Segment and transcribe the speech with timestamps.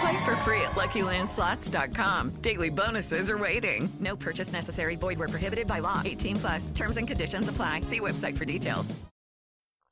[0.00, 2.30] Play for free at LuckyLandSlots.com.
[2.42, 3.88] Daily bonuses are waiting.
[4.00, 4.96] No purchase necessary.
[4.96, 6.02] Void where prohibited by law.
[6.04, 6.70] 18 plus.
[6.70, 7.82] Terms and conditions apply.
[7.82, 8.94] See website for details.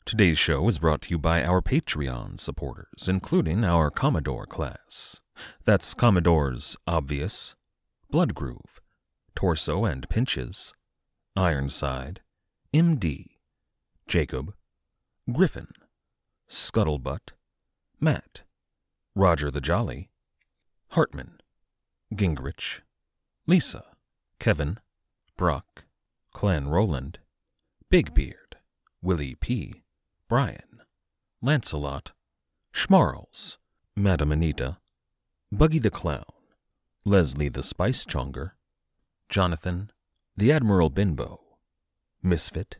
[0.04, 5.22] Today's show is brought to you by our Patreon supporters, including our Commodore class.
[5.64, 7.54] That's Commodores Obvious,
[8.12, 8.80] Bloodgroove,
[9.34, 10.74] Torso and Pinches,
[11.34, 12.20] Ironside,
[12.74, 13.38] MD,
[14.06, 14.52] Jacob,
[15.32, 15.68] Griffin,
[16.50, 17.30] Scuttlebutt,
[17.98, 18.42] Matt,
[19.14, 20.10] Roger the Jolly,
[20.88, 21.40] Hartman,
[22.12, 22.80] Gingrich,
[23.46, 23.84] Lisa,
[24.40, 24.78] Kevin,
[25.36, 25.84] Brock,
[26.32, 27.18] Clan Roland,
[27.88, 28.56] Big Beard,
[29.02, 29.82] Willie P.,
[30.28, 30.82] Brian,
[31.40, 32.10] Lancelot,
[32.72, 33.58] Schmarls,
[33.94, 34.78] Madam Anita,
[35.52, 36.24] Buggy the Clown,
[37.04, 38.52] Leslie the Spice Chonger,
[39.28, 39.92] Jonathan,
[40.36, 41.38] the Admiral Binbo,
[42.20, 42.78] Misfit,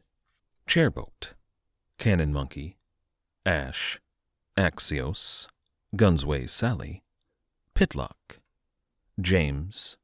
[0.66, 1.34] Chairboat,
[1.98, 2.76] Cannon Monkey,
[3.46, 4.00] Ash,
[4.56, 5.46] Axios,
[5.96, 7.04] Gunsway Sally,
[7.74, 8.40] Pitlock,
[9.20, 9.96] James,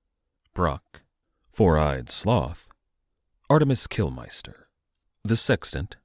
[0.54, 1.02] Brock,
[1.48, 2.68] Four Eyed Sloth,
[3.48, 4.66] Artemis Killmeister,
[5.24, 5.96] The Sextant,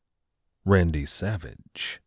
[0.66, 2.02] Randy Savage,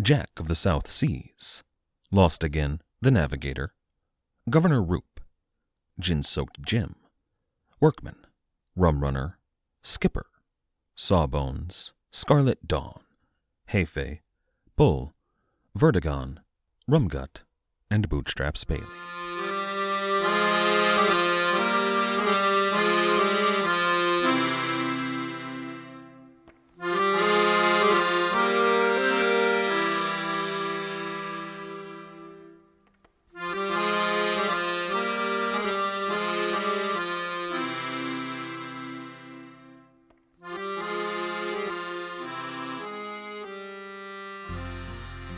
[0.00, 1.64] Jack of the South Seas,
[2.12, 3.74] Lost Again, The Navigator,
[4.48, 5.20] Governor Roop,
[5.98, 6.94] Gin Soaked Jim,
[7.80, 8.26] Workman,
[8.76, 9.38] Rum Runner,
[9.82, 10.26] Skipper,
[10.94, 13.00] Sawbones, Scarlet Dawn,
[13.72, 14.20] Hefe,
[14.76, 15.14] Bull,
[15.76, 16.38] Vertigon,
[16.88, 17.44] Rumgut,
[17.90, 18.84] and Bootstraps Bailey.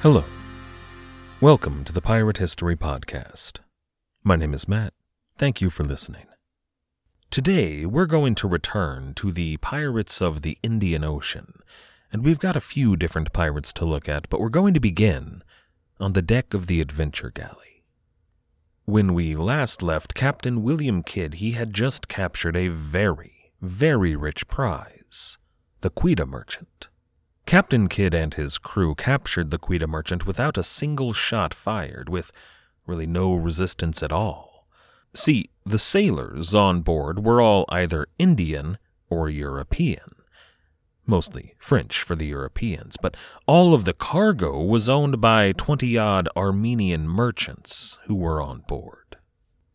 [0.03, 0.36] Hello.
[1.43, 3.59] Welcome to the Pirate History Podcast.
[4.25, 4.95] My name is Matt.
[5.37, 6.25] Thank you for listening.
[7.31, 11.53] Today, we're going to return to the pirates of the Indian Ocean,
[12.11, 15.43] and we've got a few different pirates to look at, but we're going to begin
[16.01, 17.85] on the deck of the Adventure Galley.
[18.87, 24.49] When we last left Captain William Kidd, he had just captured a very, very rich
[24.49, 25.37] prize
[25.83, 26.89] the Quedagh Merchant.
[27.47, 32.33] Captain Kidd and his crew captured the Quedagh merchant without a single shot fired, with
[32.87, 34.67] really no resistance at all.
[35.15, 40.17] See, the sailors on board were all either Indian or European.
[41.07, 46.29] Mostly French for the Europeans, but all of the cargo was owned by twenty odd
[46.37, 49.19] Armenian merchants who were on board.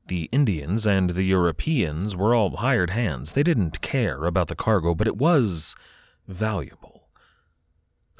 [0.07, 3.31] The Indians and the Europeans were all hired hands.
[3.31, 5.73] They didn't care about the cargo, but it was
[6.27, 6.80] valuable.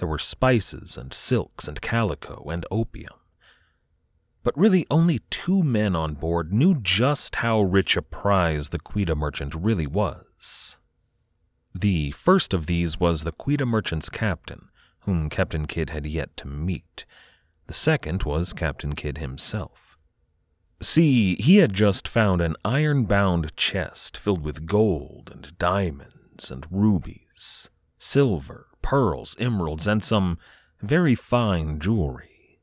[0.01, 3.19] There were spices and silks and calico and opium.
[4.41, 9.15] But really, only two men on board knew just how rich a prize the Quedagh
[9.15, 10.77] merchant really was.
[11.75, 14.69] The first of these was the Quedagh merchant's captain,
[15.01, 17.05] whom Captain Kidd had yet to meet.
[17.67, 19.99] The second was Captain Kidd himself.
[20.81, 26.65] See, he had just found an iron bound chest filled with gold and diamonds and
[26.71, 27.69] rubies,
[27.99, 30.37] silver, pearls, emeralds, and some
[30.81, 32.59] very fine jewelry.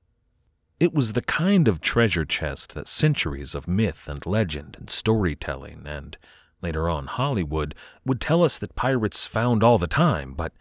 [0.80, 5.82] It was the kind of treasure chest that centuries of myth and legend and storytelling,
[5.86, 6.16] and
[6.62, 7.74] later on Hollywood,
[8.04, 10.52] would tell us that pirates found all the time, but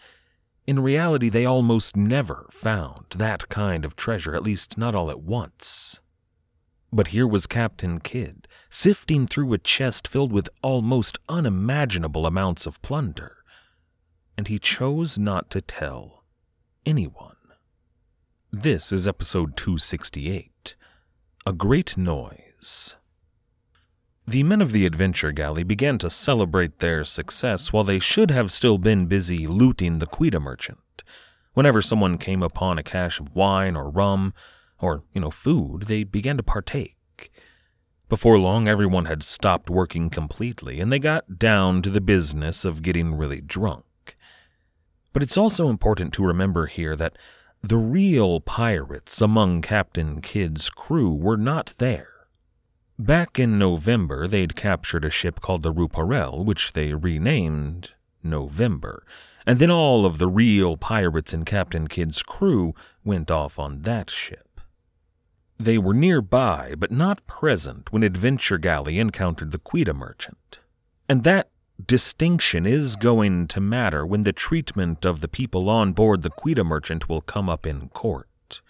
[0.66, 5.22] in reality they almost never found that kind of treasure, at least not all at
[5.22, 6.00] once.
[6.92, 12.82] But here was Captain Kidd, sifting through a chest filled with almost unimaginable amounts of
[12.82, 13.37] plunder
[14.38, 16.24] and he chose not to tell
[16.86, 17.36] anyone.
[18.52, 20.76] This is episode 268
[21.46, 22.96] A Great Noise.
[24.28, 28.52] The men of the adventure galley began to celebrate their success while they should have
[28.52, 31.04] still been busy looting the Quedagh merchant.
[31.54, 34.34] Whenever someone came upon a cache of wine or rum,
[34.80, 37.32] or, you know, food, they began to partake.
[38.10, 42.82] Before long, everyone had stopped working completely, and they got down to the business of
[42.82, 43.87] getting really drunk.
[45.18, 47.18] But it's also important to remember here that
[47.64, 52.28] the real pirates among Captain Kidd's crew were not there.
[53.00, 59.04] Back in November, they'd captured a ship called the Ruparel, which they renamed November,
[59.44, 64.12] and then all of the real pirates in Captain Kidd's crew went off on that
[64.12, 64.62] ship.
[65.58, 70.60] They were nearby, but not present when Adventure Galley encountered the Quedagh merchant.
[71.10, 71.50] And that
[71.84, 76.66] distinction is going to matter when the treatment of the people on board the Quedagh
[76.66, 78.62] merchant will come up in court.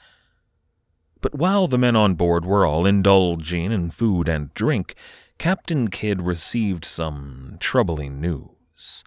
[1.21, 4.95] But while the men on board were all indulging in food and drink,
[5.37, 9.03] Captain Kidd received some troubling news.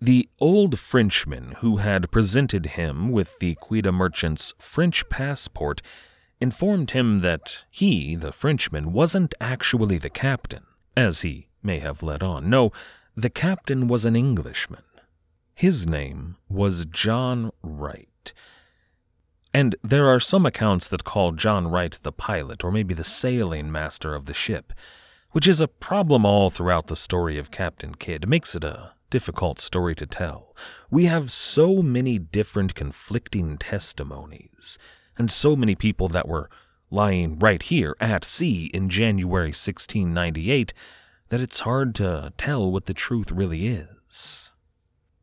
[0.00, 5.80] The old Frenchman who had presented him with the Quedagh merchant's French passport
[6.40, 10.64] informed him that he, the Frenchman, wasn't actually the captain,
[10.96, 12.48] as he may have let on.
[12.48, 12.72] No,
[13.16, 14.84] the captain was an Englishman.
[15.54, 18.32] His name was John Wright.
[19.52, 23.72] And there are some accounts that call John Wright the pilot, or maybe the sailing
[23.72, 24.72] master of the ship,
[25.32, 28.28] which is a problem all throughout the story of Captain Kidd.
[28.28, 30.54] Makes it a difficult story to tell.
[30.90, 34.78] We have so many different conflicting testimonies,
[35.16, 36.50] and so many people that were
[36.90, 40.74] lying right here at sea in January 1698
[41.28, 44.50] that it's hard to tell what the truth really is.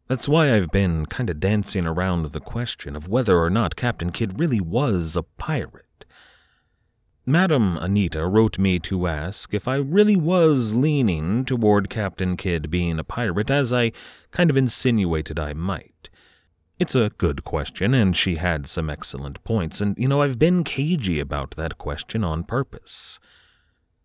[0.07, 4.11] That's why I've been kind of dancing around the question of whether or not Captain
[4.11, 6.05] Kidd really was a pirate.
[7.25, 12.99] Madam Anita wrote me to ask if I really was leaning toward Captain Kidd being
[12.99, 13.94] a pirate, as I
[14.31, 16.09] kind of insinuated I might.
[16.79, 20.65] It's a good question, and she had some excellent points, and, you know, I've been
[20.65, 23.19] cagey about that question on purpose.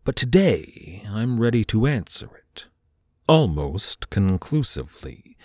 [0.08, 2.69] But today I'm ready to answer it.
[3.26, 5.37] Almost conclusively.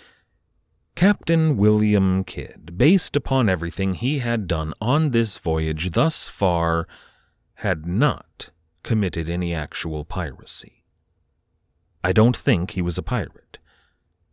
[0.94, 6.88] Captain William Kidd, based upon everything he had done on this voyage thus far,
[7.56, 8.48] had not
[8.82, 10.86] committed any actual piracy.
[12.02, 13.58] I don't think he was a pirate.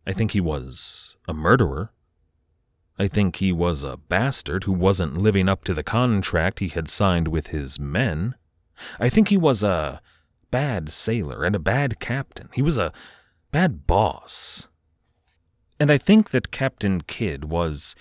[0.08, 1.92] I think he was a murderer.
[2.98, 6.88] I think he was a bastard who wasn't living up to the contract he had
[6.88, 8.36] signed with his men.
[8.98, 10.02] I think he was a
[10.52, 12.50] bad sailor and a bad captain.
[12.54, 12.94] He was a
[13.52, 14.68] bad boss.
[15.80, 17.96] And I think that Captain Kidd was,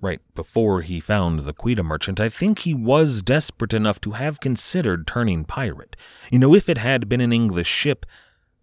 [0.00, 4.40] right before he found the Quedagh merchant, I think he was desperate enough to have
[4.40, 5.94] considered turning pirate.
[6.30, 8.04] You know, if it had been an English ship,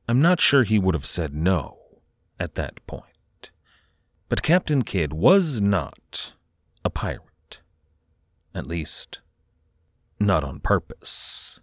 [0.08, 1.78] I'm not sure he would have said no
[2.40, 3.06] at that point.
[4.28, 6.34] But Captain Kidd was not
[6.84, 7.60] a pirate.
[8.54, 9.20] At least,
[10.20, 11.60] not on purpose.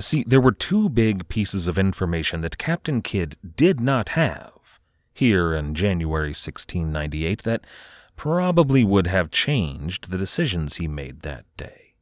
[0.00, 4.78] See, there were two big pieces of information that Captain Kidd did not have
[5.12, 7.64] here in January 1698 that
[8.14, 11.94] probably would have changed the decisions he made that day.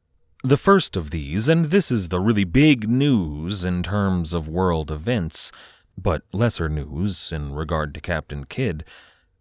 [0.43, 4.91] The first of these, and this is the really big news in terms of world
[4.91, 5.51] events,
[5.97, 8.83] but lesser news in regard to Captain Kidd,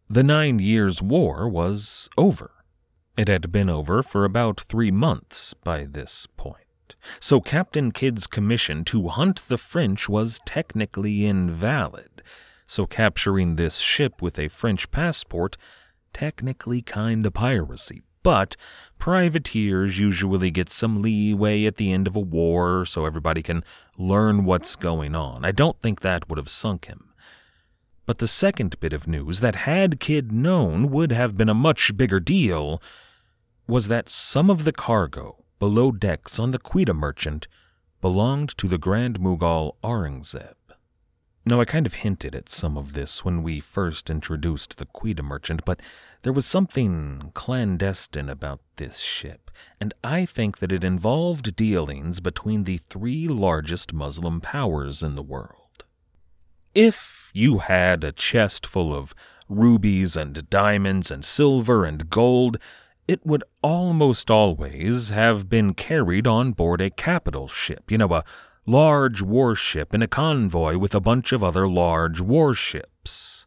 [0.08, 2.52] the Nine Years' War was over.
[3.18, 6.65] It had been over for about three months by this point.
[7.20, 12.22] So Captain Kidd's commission to hunt the French was technically invalid,
[12.66, 15.56] so capturing this ship with a French passport,
[16.12, 18.02] technically kinda piracy.
[18.22, 18.56] But
[18.98, 23.62] privateers usually get some leeway at the end of a war so everybody can
[23.96, 25.44] learn what's going on.
[25.44, 27.12] I don't think that would have sunk him.
[28.04, 31.96] But the second bit of news that had Kidd known would have been a much
[31.96, 32.82] bigger deal
[33.68, 37.48] was that some of the cargo below decks on the Quedagh merchant
[38.00, 40.54] belonged to the Grand Mughal Aurangzeb.
[41.48, 45.24] Now, I kind of hinted at some of this when we first introduced the Quedagh
[45.24, 45.80] merchant, but
[46.22, 52.64] there was something clandestine about this ship, and I think that it involved dealings between
[52.64, 55.84] the three largest Muslim powers in the world.
[56.74, 59.14] If you had a chest full of
[59.48, 62.58] rubies and diamonds and silver and gold,
[63.08, 68.24] it would almost always have been carried on board a capital ship, you know, a
[68.66, 73.46] large warship in a convoy with a bunch of other large warships.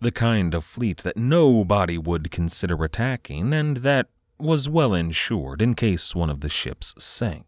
[0.00, 4.08] The kind of fleet that nobody would consider attacking and that
[4.38, 7.46] was well insured in case one of the ships sank.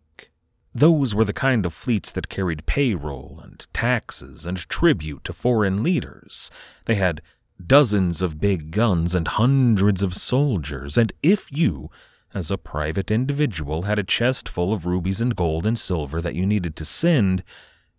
[0.75, 5.83] Those were the kind of fleets that carried payroll and taxes and tribute to foreign
[5.83, 6.51] leaders.
[6.85, 7.21] They had
[7.65, 11.89] dozens of big guns and hundreds of soldiers, and if you
[12.35, 16.35] as a private individual had a chest full of rubies and gold and silver that
[16.35, 17.43] you needed to send,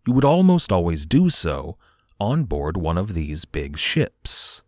[0.06, 1.76] you would almost always do so
[2.20, 4.62] on board one of these big ships.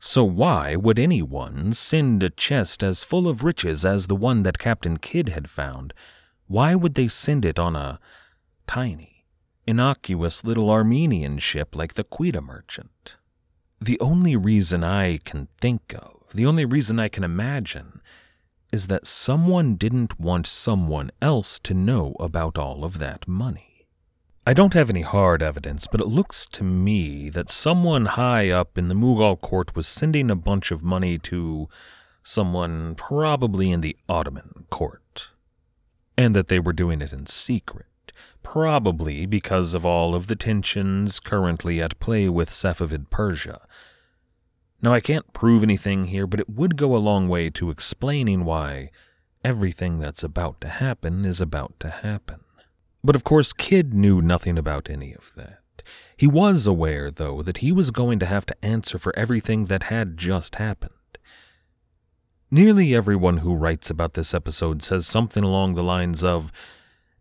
[0.00, 4.58] So why would anyone send a chest as full of riches as the one that
[4.58, 5.92] Captain Kidd had found?
[6.46, 7.98] Why would they send it on a
[8.68, 9.24] tiny,
[9.66, 13.16] innocuous little Armenian ship like the Quedagh Merchant.
[13.80, 18.00] The only reason I can think of, the only reason I can imagine,
[18.72, 23.86] is that someone didn't want someone else to know about all of that money.
[24.46, 28.78] I don't have any hard evidence, but it looks to me that someone high up
[28.78, 31.68] in the Mughal court was sending a bunch of money to
[32.24, 35.28] someone probably in the Ottoman court,
[36.16, 37.87] and that they were doing it in secret,
[38.42, 43.60] probably because of all of the tensions currently at play with Safavid Persia
[44.80, 48.44] now, I can't prove anything here, but it would go a long way to explaining
[48.44, 48.90] why
[49.44, 52.40] everything that's about to happen is about to happen.
[53.02, 55.58] But of course, Kidd knew nothing about any of that.
[56.16, 59.84] He was aware, though, that he was going to have to answer for everything that
[59.84, 60.92] had just happened.
[62.50, 66.52] Nearly everyone who writes about this episode says something along the lines of,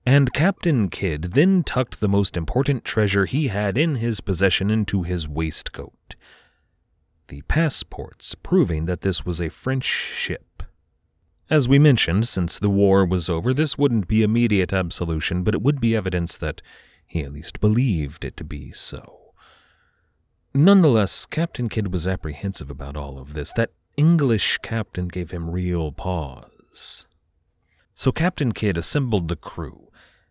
[0.07, 5.03] and Captain Kidd then tucked the most important treasure he had in his possession into
[5.03, 6.15] his waistcoat
[7.27, 10.63] the passports proving that this was a French ship.
[11.49, 15.61] As we mentioned, since the war was over, this wouldn't be immediate absolution, but it
[15.61, 16.61] would be evidence that
[17.05, 19.33] he at least believed it to be so.
[20.53, 23.51] Nonetheless, Captain Kidd was apprehensive about all of this.
[23.51, 27.07] That English captain gave him real pause.
[27.93, 29.87] So Captain Kidd assembled the crew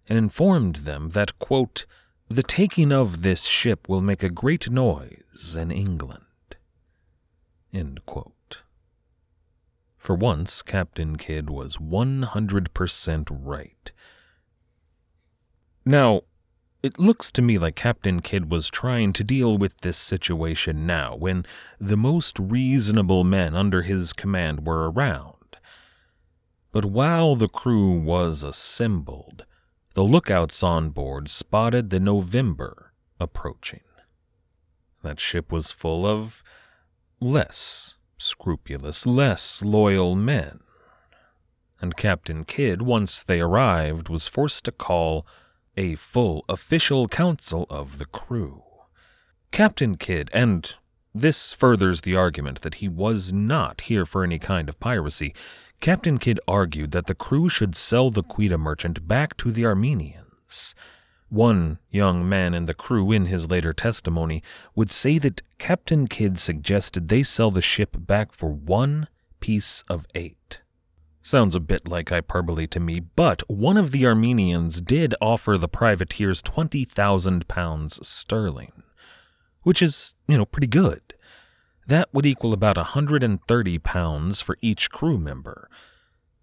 [0.08, 1.86] and informed them that, quote,
[2.28, 6.24] the taking of this ship will make a great noise in England.
[7.72, 8.62] End quote.
[9.96, 13.92] For once, Captain Kidd was 100% right.
[15.84, 16.22] Now,
[16.82, 21.16] it looks to me like Captain Kidd was trying to deal with this situation now,
[21.16, 21.44] when
[21.80, 25.56] the most reasonable men under his command were around.
[26.70, 29.44] But while the crew was assembled,
[29.96, 33.80] the lookouts on board spotted the November approaching.
[35.02, 36.42] That ship was full of
[37.18, 40.60] less scrupulous, less loyal men.
[41.80, 45.26] And Captain Kidd, once they arrived, was forced to call
[45.78, 48.64] a full official council of the crew.
[49.50, 50.74] Captain Kidd, and
[51.14, 55.32] this furthers the argument that he was not here for any kind of piracy,
[55.80, 60.74] Captain Kidd argued that the crew should sell the Quedagh merchant back to the Armenians
[61.28, 64.42] one young man in the crew, in his later testimony,
[64.74, 69.08] would say that Captain Kidd suggested they sell the ship back for one
[69.40, 70.60] piece of eight.
[71.22, 75.68] Sounds a bit like hyperbole to me, but one of the Armenians did offer the
[75.68, 78.84] privateers 20,000 pounds sterling,
[79.62, 81.05] which is, you know, pretty good.
[81.86, 85.68] That would equal about a 130 pounds for each crew member,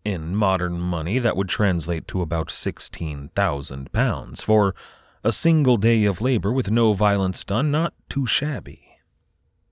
[0.06, 4.44] in modern money, that would translate to about 16,000 pounds.
[4.44, 4.76] For
[5.24, 8.82] a single day of labor with no violence done, not too shabby.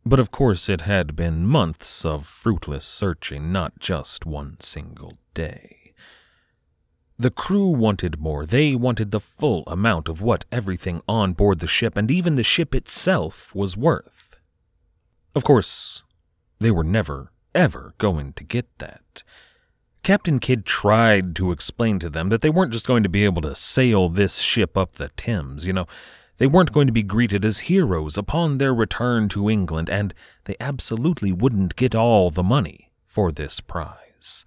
[0.06, 5.94] But of course, it had been months of fruitless searching, not just one single day.
[7.20, 8.46] The crew wanted more.
[8.46, 12.44] They wanted the full amount of what everything on board the ship and even the
[12.44, 14.21] ship itself was worth.
[15.34, 16.04] Of course,
[16.60, 19.24] they were never, ever going to get that.
[20.04, 23.42] Captain Kidd tried to explain to them that they weren't just going to be able
[23.44, 25.88] to sail this ship up the Thames, you know.
[26.38, 30.12] They weren't going to be greeted as heroes upon their return to England, and
[30.46, 34.44] they absolutely wouldn't get all the money for this prize.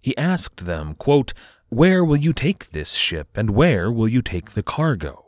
[0.00, 1.32] He asked them, quote,
[1.68, 5.24] Where will you take this ship, and where will you take the cargo?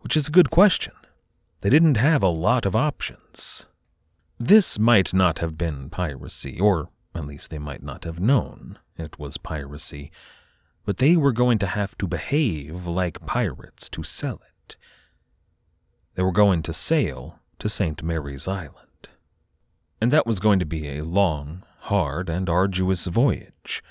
[0.00, 0.92] Which is a good question.
[1.66, 3.66] They didn't have a lot of options.
[4.38, 9.18] This might not have been piracy, or at least they might not have known it
[9.18, 10.12] was piracy,
[10.84, 14.76] but they were going to have to behave like pirates to sell it.
[16.14, 18.00] They were going to sail to St.
[18.00, 19.08] Mary's Island.
[20.00, 23.82] And that was going to be a long, hard, and arduous voyage.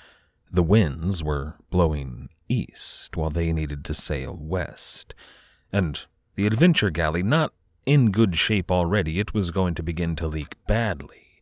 [0.50, 5.14] The winds were blowing east while they needed to sail west.
[5.70, 6.06] And
[6.36, 7.52] the adventure galley not
[7.86, 11.40] in good shape already, it was going to begin to leak badly.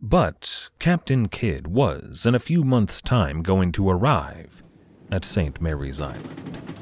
[0.00, 4.64] But Captain Kidd was, in a few months' time, going to arrive
[5.12, 5.60] at St.
[5.60, 6.81] Mary's Island.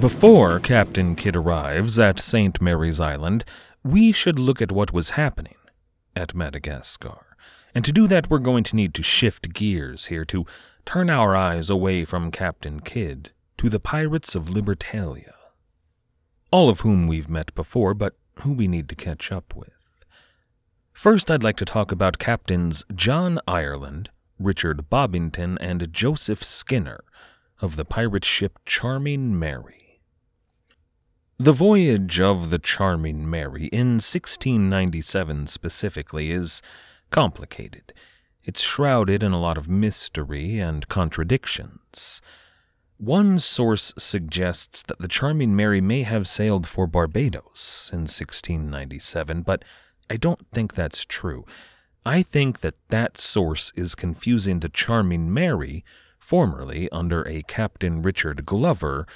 [0.00, 2.60] Before Captain Kidd arrives at St.
[2.60, 3.44] Mary's Island,
[3.82, 5.56] we should look at what was happening
[6.14, 7.36] at Madagascar.
[7.74, 10.46] And to do that, we're going to need to shift gears here to
[10.84, 15.34] turn our eyes away from Captain Kidd to the pirates of Libertalia
[16.54, 20.04] all of whom we've met before, but who we need to catch up with.
[20.92, 27.04] First, I'd like to talk about Captains John Ireland, Richard Bobbington, and Joseph Skinner
[27.60, 30.00] of the pirate ship Charming Mary.
[31.38, 36.62] The voyage of the Charming Mary in 1697 specifically is
[37.10, 37.92] complicated.
[38.44, 42.20] It's shrouded in a lot of mystery and contradictions.
[42.98, 49.64] One source suggests that the Charming Mary may have sailed for Barbados in 1697, but
[50.08, 51.44] I don't think that's true.
[52.06, 55.84] I think that that source is confusing the Charming Mary,
[56.18, 59.06] formerly under a Captain Richard Glover,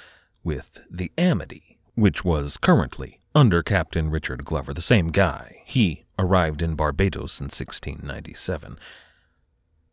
[0.43, 5.61] with the Amity, which was currently under Captain Richard Glover, the same guy.
[5.65, 8.79] He arrived in Barbados in 1697.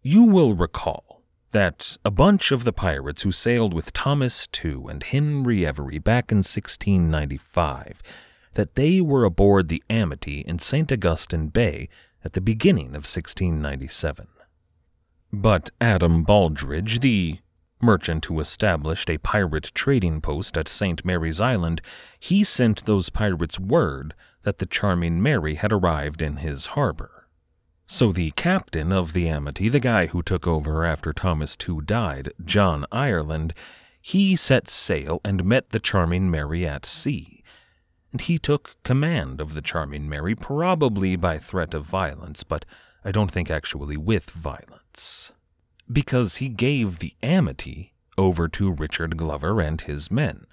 [0.03, 1.23] You will recall
[1.53, 6.33] that a bunch of the pirates who sailed with Thomas Tew and Henry Every back
[6.33, 8.03] in 1695
[8.55, 10.91] that they were aboard the Amity in St.
[10.91, 11.89] Augustine Bay
[12.27, 14.27] at the beginning of 1697.
[15.33, 17.39] But Adam Baldridge, the
[17.81, 21.05] merchant who established a pirate trading post at St.
[21.05, 21.81] Mary's Island,
[22.19, 27.29] he sent those pirates word that the Charming Mary had arrived in his harbor.
[27.87, 32.33] So the captain of the Amity, the guy who took over after Thomas Tew died,
[32.45, 33.55] John Ireland,
[34.01, 37.36] he set sail and met the Charming Mary at sea.
[38.13, 42.65] And he took command of the Charming Mary, probably by threat of violence, but
[43.05, 45.33] I don't think actually with violence.
[45.91, 50.47] Because he gave the Amity over to Richard Glover and his men.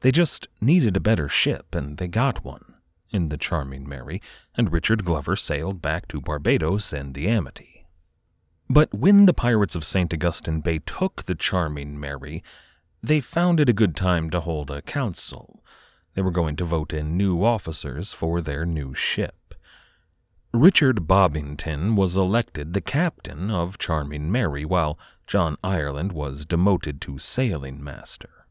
[0.00, 2.74] They just needed a better ship, and they got one
[3.10, 4.22] in the Charming Mary,
[4.56, 7.86] and Richard Glover sailed back to Barbados and the Amity.
[8.68, 10.14] But when the pirates of St.
[10.14, 12.42] Augustine Bay took the Charming Mary,
[13.02, 15.62] they found it a good time to hold a council.
[16.14, 19.54] They were going to vote in new officers for their new ship.
[20.52, 27.20] Richard Bobbington was elected the captain of Charming Mary, while John Ireland was demoted to
[27.20, 28.46] sailing master.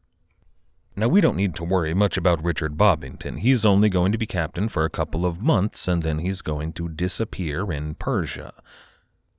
[0.96, 3.40] Now, we don't need to worry much about Richard Bobbington.
[3.40, 6.72] He's only going to be captain for a couple of months, and then he's going
[6.74, 8.54] to disappear in Persia.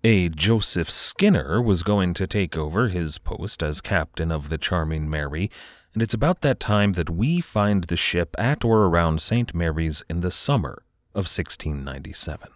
[0.03, 5.09] A Joseph Skinner was going to take over his post as captain of the Charming
[5.09, 5.51] Mary,
[5.93, 9.53] and it's about that time that we find the ship at or around St.
[9.53, 12.49] Mary's in the summer of 1697.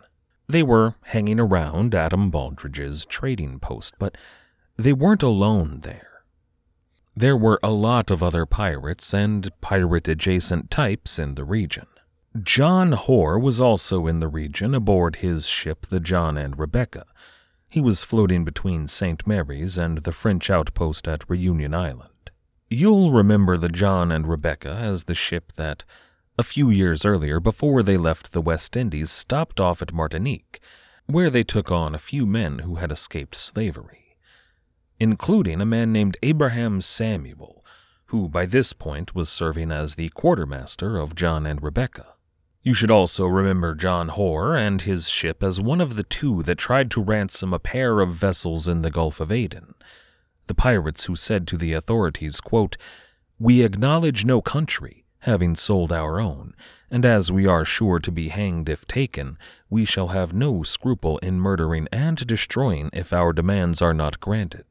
[0.48, 4.17] They were hanging around Adam Baldridge's trading post, but
[4.78, 6.24] they weren't alone there.
[7.15, 11.88] There were a lot of other pirates and pirate adjacent types in the region.
[12.41, 17.06] John Hoare was also in the region aboard his ship, the John and Rebecca.
[17.69, 19.26] He was floating between St.
[19.26, 22.10] Mary's and the French outpost at Reunion Island.
[22.75, 25.85] You'll remember the John and Rebecca as the ship that,
[26.38, 30.59] a few years earlier, before they left the West Indies, stopped off at Martinique,
[31.05, 34.05] where they took on a few men who had escaped slavery
[34.99, 37.65] including a man named Abraham Samuel,
[38.07, 42.13] who by this point was serving as the quartermaster of John and Rebecca.
[42.61, 46.57] You should also remember John Hoare and his ship as one of the two that
[46.57, 49.75] tried to ransom a pair of vessels in the Gulf of Aden.
[50.47, 52.77] The pirates who said to the authorities, quote,
[53.39, 56.53] We acknowledge no country, having sold our own,
[56.91, 59.38] and as we are sure to be hanged if taken,
[59.69, 64.65] we shall have no scruple in murdering and destroying if our demands are not granted.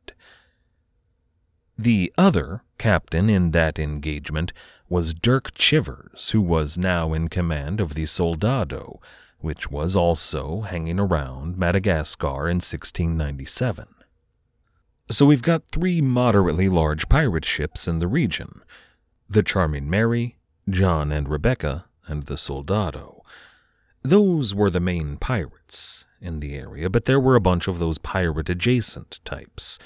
[1.76, 4.52] The other captain in that engagement
[4.88, 9.00] was Dirk Chivers, who was now in command of the Soldado,
[9.40, 13.93] which was also hanging around Madagascar in 1697.
[15.10, 18.62] So we've got three moderately large pirate ships in the region
[19.28, 20.36] the Charming Mary,
[20.68, 23.22] John and Rebecca, and the Soldado.
[24.02, 27.98] Those were the main pirates in the area, but there were a bunch of those
[27.98, 29.78] pirate adjacent types.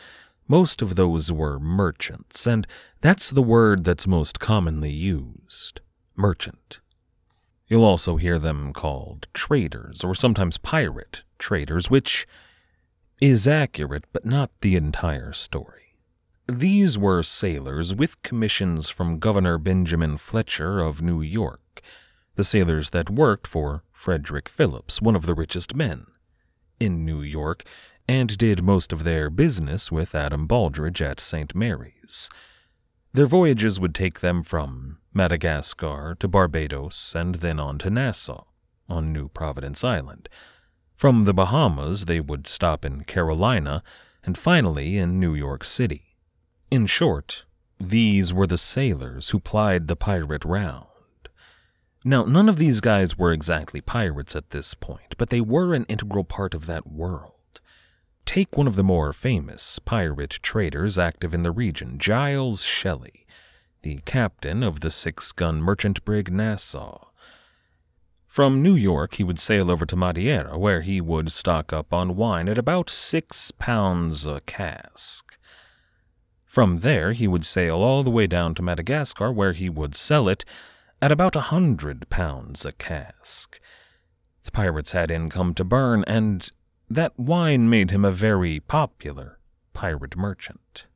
[0.46, 2.66] Most of those were merchants, and
[3.00, 5.81] that's the word that's most commonly used
[6.16, 6.81] merchant.
[7.68, 12.26] You'll also hear them called traders, or sometimes pirate traders, which
[13.20, 15.96] is accurate, but not the entire story.
[16.46, 21.83] These were sailors with commissions from Governor Benjamin Fletcher of New York,
[22.37, 26.07] the sailors that worked for Frederick Phillips, one of the richest men
[26.81, 27.64] in New York,
[28.09, 31.54] and did most of their business with Adam Baldridge at St.
[31.54, 32.31] Mary's.
[33.12, 38.44] Their voyages would take them from Madagascar to Barbados and then on to Nassau,
[38.88, 40.28] on New Providence Island.
[40.99, 43.85] From the Bahamas, they would stop in Carolina
[44.25, 46.17] and finally in New York City.
[46.73, 47.45] In short,
[47.79, 50.87] these were the sailors who plied the pirate round.
[52.05, 55.85] Now, none of these guys were exactly pirates at this point, but they were an
[55.85, 57.61] integral part of that world.
[58.27, 63.25] Take one of the more famous pirate traders active in the region, Giles Shelley,
[63.83, 67.08] the captain of the six gun merchant brig Nassau.
[68.29, 72.14] From New York, he would sail over to Madeira, where he would stock up on
[72.14, 75.38] wine at about six pounds a cask.
[76.45, 80.29] From there, he would sail all the way down to Madagascar, where he would sell
[80.29, 80.45] it
[81.01, 83.59] at about a hundred pounds a cask.
[84.45, 86.49] The pirates had income to burn, and
[86.88, 89.38] that wine made him a very popular
[89.73, 90.87] pirate merchant.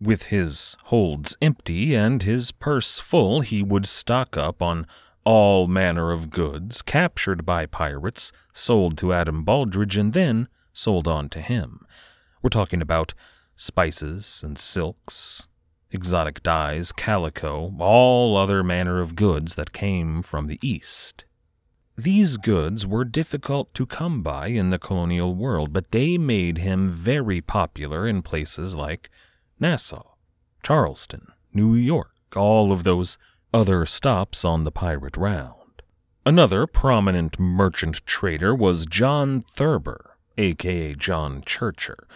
[0.00, 4.86] With his holds empty and his purse full, he would stock up on
[5.24, 11.28] all manner of goods captured by pirates, sold to Adam Baldridge, and then sold on
[11.30, 11.86] to him.
[12.42, 13.14] We're talking about
[13.56, 15.46] spices and silks,
[15.90, 21.24] exotic dyes, calico, all other manner of goods that came from the East.
[21.96, 26.88] These goods were difficult to come by in the colonial world, but they made him
[26.88, 29.10] very popular in places like
[29.60, 30.14] Nassau,
[30.62, 33.18] Charleston, New York, all of those
[33.52, 35.82] other stops on the pirate round.
[36.24, 42.06] Another prominent merchant trader was John Thurber, aka John Churcher.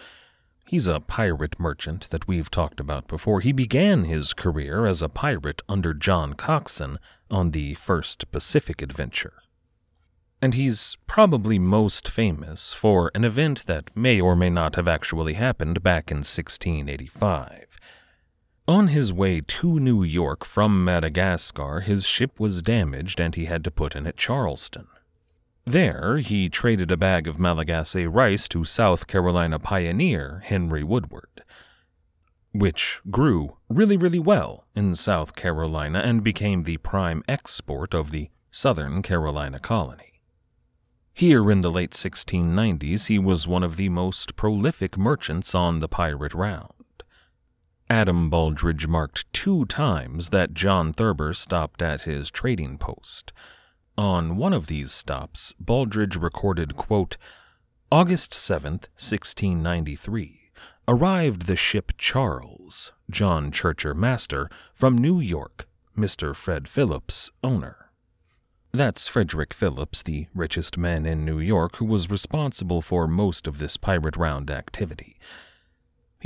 [0.65, 3.41] He's a pirate merchant that we've talked about before.
[3.41, 9.33] He began his career as a pirate under John Coxon on the first Pacific adventure.
[10.41, 15.33] And he's probably most famous for an event that may or may not have actually
[15.33, 17.66] happened back in 1685.
[18.67, 23.63] On his way to New York from Madagascar, his ship was damaged and he had
[23.63, 24.87] to put in at Charleston.
[25.65, 31.45] There, he traded a bag of Malagasy rice to South Carolina pioneer Henry Woodward,
[32.51, 38.29] which grew really, really well in South Carolina and became the prime export of the
[38.51, 40.19] Southern Carolina colony.
[41.13, 45.87] Here in the late 1690s, he was one of the most prolific merchants on the
[45.87, 46.76] pirate round.
[47.89, 53.31] Adam Baldridge marked two times that John Thurber stopped at his trading post–
[53.97, 57.17] on one of these stops, Baldridge recorded, quote,
[57.91, 60.51] August 7th, 1693,
[60.87, 66.35] arrived the ship Charles, John Churcher master, from New York, Mr.
[66.35, 67.89] Fred Phillips, owner.
[68.71, 73.57] That's Frederick Phillips, the richest man in New York, who was responsible for most of
[73.57, 75.17] this pirate round activity.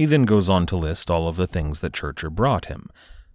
[0.01, 2.89] He then goes on to list all of the things that Churcher brought him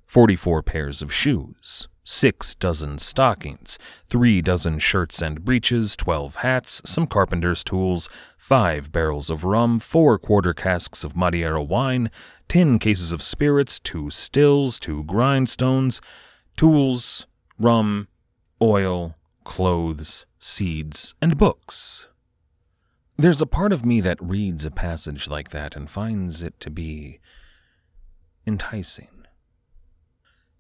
[0.09, 3.79] 44 pairs of shoes, six dozen stockings,
[4.11, 10.19] three dozen shirts and breeches, twelve hats, some carpenter's tools, five barrels of rum, four
[10.19, 12.11] quarter casks of Madeira wine,
[12.49, 16.01] ten cases of spirits, two stills, two grindstones,
[16.57, 17.29] tools,
[17.61, 18.09] rum,
[18.61, 22.09] oil, clothes, seeds, and books.
[23.19, 26.69] There's a part of me that reads a passage like that and finds it to
[26.69, 27.19] be
[28.47, 29.09] enticing.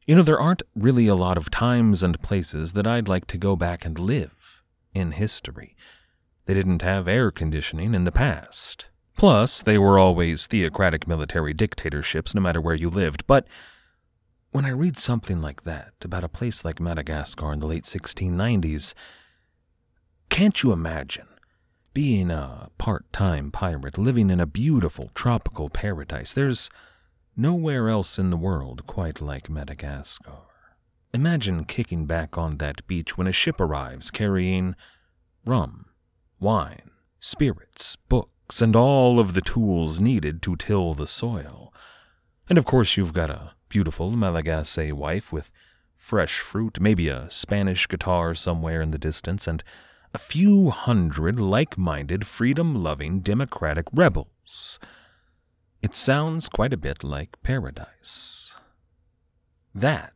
[0.06, 3.38] You know, there aren't really a lot of times and places that I'd like to
[3.38, 4.62] go back and live
[4.94, 5.76] in history.
[6.46, 8.88] They didn't have air conditioning in the past.
[9.18, 13.26] Plus, they were always theocratic military dictatorships no matter where you lived.
[13.26, 13.46] But
[14.52, 18.94] when I read something like that about a place like Madagascar in the late 1690s,
[20.30, 21.26] can't you imagine
[21.96, 26.34] being a part time pirate living in a beautiful tropical paradise?
[26.34, 26.68] There's
[27.38, 30.38] Nowhere else in the world quite like Madagascar.
[31.12, 34.74] Imagine kicking back on that beach when a ship arrives carrying
[35.44, 35.86] rum,
[36.40, 41.74] wine, spirits, books, and all of the tools needed to till the soil.
[42.48, 45.50] And of course, you've got a beautiful Malagasy wife with
[45.94, 49.62] fresh fruit, maybe a Spanish guitar somewhere in the distance, and
[50.14, 54.78] a few hundred like minded, freedom loving democratic rebels.
[55.82, 58.54] It sounds quite a bit like paradise.
[59.74, 60.12] That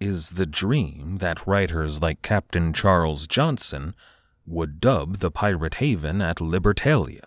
[0.00, 3.94] is the dream that writers like Captain Charles Johnson
[4.46, 7.26] would dub the pirate haven at Libertalia.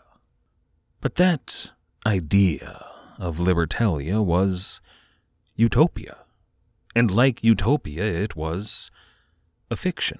[1.02, 1.72] But that
[2.06, 2.86] idea
[3.18, 4.82] of Libertalia was
[5.56, 6.18] utopia,
[6.96, 8.92] and like utopia, it was
[9.70, 10.20] a fiction.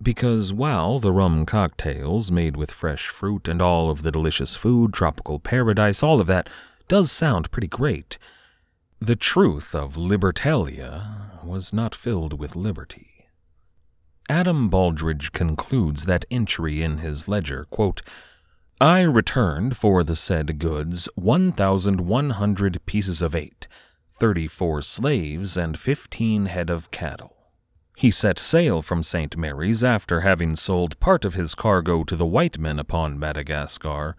[0.00, 4.92] Because while the rum cocktails made with fresh fruit and all of the delicious food,
[4.92, 6.48] tropical paradise, all of that
[6.86, 8.16] does sound pretty great,
[9.00, 13.26] the truth of Libertalia was not filled with liberty.
[14.28, 18.02] Adam Baldridge concludes that entry in his ledger, quote,
[18.80, 23.66] I returned for the said goods 1,100 pieces of eight,
[24.20, 27.37] 34 slaves, and 15 head of cattle.
[27.98, 29.36] He set sail from St.
[29.36, 34.14] Mary's after having sold part of his cargo to the white men upon Madagascar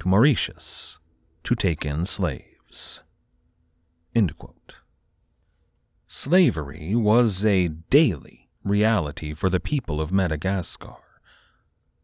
[0.00, 0.98] to Mauritius
[1.44, 3.00] to take in slaves.
[6.06, 10.96] Slavery was a daily reality for the people of Madagascar.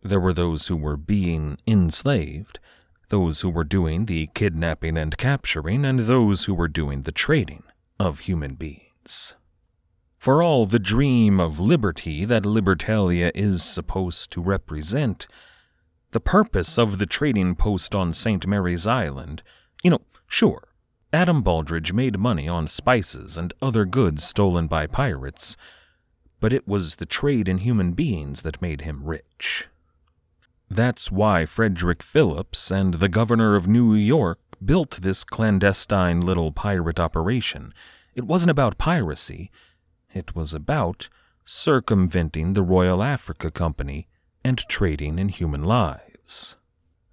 [0.02, 2.58] There were those who were being enslaved,
[3.10, 7.64] those who were doing the kidnapping and capturing, and those who were doing the trading
[8.00, 9.34] of human beings.
[10.18, 15.28] For all the dream of liberty that Libertalia is supposed to represent,
[16.10, 18.44] the purpose of the trading post on St.
[18.44, 19.44] Mary's Island,
[19.84, 20.68] you know, sure,
[21.12, 25.56] Adam Baldridge made money on spices and other goods stolen by pirates,
[26.40, 29.68] but it was the trade in human beings that made him rich.
[30.68, 36.98] That's why Frederick Phillips and the governor of New York built this clandestine little pirate
[36.98, 37.72] operation.
[38.16, 39.52] It wasn't about piracy,
[40.12, 41.08] it was about
[41.44, 44.08] circumventing the Royal Africa Company
[44.44, 46.56] and trading in human lives.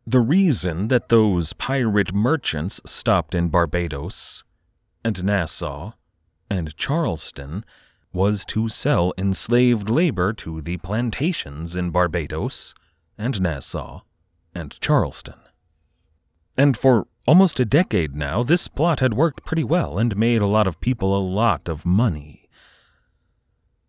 [0.05, 4.43] The reason that those pirate merchants stopped in Barbados
[5.03, 5.93] and Nassau
[6.49, 7.65] and Charleston
[8.13, 12.73] was to sell enslaved labor to the plantations in Barbados
[13.17, 14.01] and Nassau
[14.53, 15.39] and Charleston.
[16.57, 20.47] And for almost a decade now, this plot had worked pretty well and made a
[20.47, 22.34] lot of people a lot of money.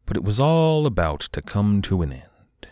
[0.06, 2.68] But it was all about to come to an end.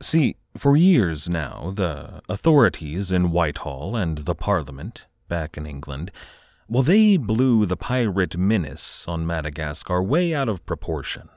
[0.00, 6.10] See, for years now, the authorities in Whitehall and the Parliament, back in England,
[6.68, 11.30] well, they blew the pirate menace on Madagascar way out of proportion.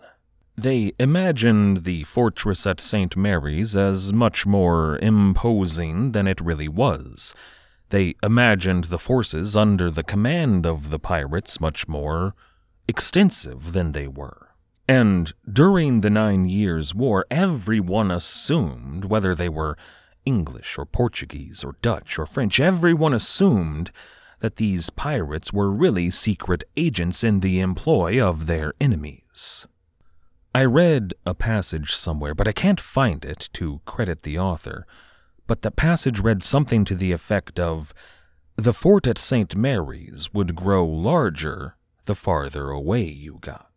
[0.58, 3.16] They imagined the fortress at St.
[3.16, 7.34] Mary's as much more imposing than it really was.
[7.90, 12.36] They imagined the forces under the command of the pirates much more
[12.88, 14.51] extensive than they were.
[14.92, 19.78] And during the Nine Years' War, everyone assumed, whether they were
[20.26, 23.92] English or Portuguese or Dutch or French, everyone assumed
[24.42, 29.66] that these pirates were really secret agents in the employ of their enemies.
[30.54, 34.86] I read a passage somewhere, but I can't find it to credit the author.
[35.48, 37.94] But the passage read something to the effect of
[38.58, 39.56] The fort at St.
[39.56, 43.71] Mary's would grow larger the farther away you got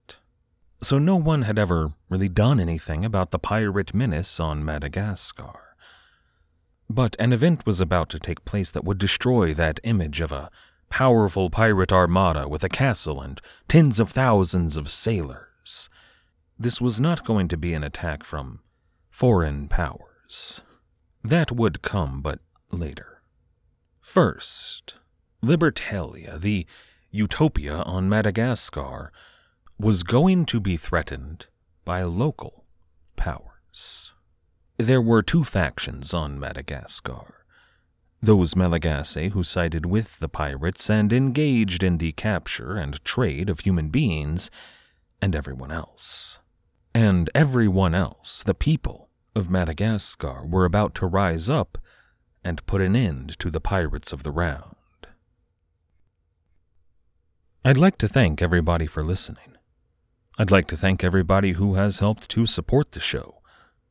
[0.85, 5.77] so no one had ever really done anything about the pirate menace on Madagascar.
[6.91, 10.51] But an event was about to take place that would destroy that image of a
[10.91, 15.89] powerful pirate armada with a castle and tens of thousands of sailors.
[16.59, 18.61] This was not going to be an attack from
[19.11, 20.61] foreign powers.
[21.23, 23.23] That would come, but later.
[24.01, 24.97] First,
[25.43, 26.67] Libertalia, the
[27.11, 29.11] utopia on Madagascar,
[29.79, 31.47] was going to be threatened
[31.85, 32.65] by local
[33.17, 34.13] powers.
[34.77, 37.45] There were two factions on Madagascar
[38.25, 43.61] those Malagasy who sided with the pirates and engaged in the capture and trade of
[43.61, 44.51] human beings,
[45.21, 46.39] and everyone else.
[46.95, 51.79] And everyone else, the people of Madagascar, were about to rise up
[52.43, 54.77] and put an end to the pirates of the round.
[57.65, 59.57] I'd like to thank everybody for listening.
[60.37, 63.41] I'd like to thank everybody who has helped to support the show.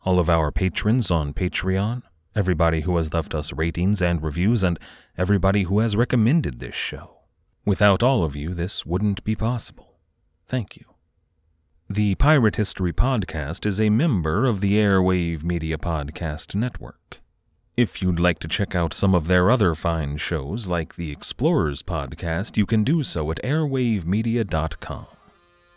[0.04, 2.04] All of our patrons on Patreon,
[2.36, 4.78] everybody who has left us ratings and reviews, and
[5.18, 7.22] everybody who has recommended this show.
[7.66, 10.00] Without all of you, this wouldn't be possible.
[10.46, 10.84] Thank you.
[11.90, 17.22] The Pirate History Podcast is a member of the Airwave Media Podcast Network.
[17.78, 21.84] If you'd like to check out some of their other fine shows, like the Explorers
[21.84, 25.08] Podcast, you can do so at airwavemedia.com.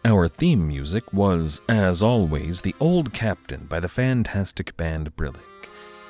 [0.07, 5.40] Our theme music was, as always, The Old Captain by the fantastic band Brillig.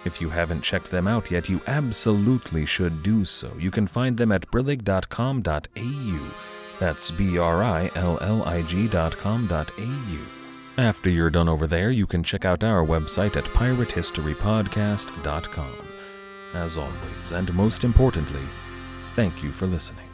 [0.04, 3.50] If you haven't checked them out yet, you absolutely should do so.
[3.58, 6.32] You can find them at brillig.com.au.
[6.78, 10.26] That's B R I L L I G.com.au.
[10.76, 15.88] After you're done over there, you can check out our website at piratehistorypodcast.com.
[16.52, 18.44] As always, and most importantly,
[19.14, 20.05] thank you for listening.